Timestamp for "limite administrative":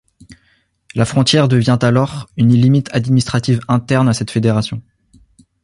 2.55-3.59